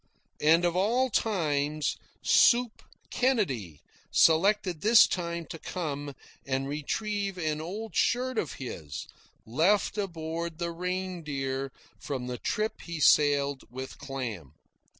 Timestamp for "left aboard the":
9.45-10.71